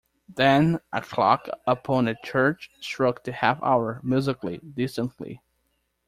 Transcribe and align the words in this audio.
Then 0.27 0.79
a 0.91 0.99
clock 1.01 1.47
upon 1.67 2.07
a 2.07 2.15
church 2.23 2.71
struck 2.79 3.23
the 3.23 3.31
half-hour 3.33 4.01
musically, 4.03 4.57
distantly. 4.57 5.43